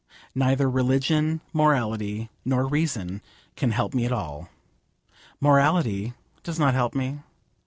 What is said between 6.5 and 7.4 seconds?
not help me.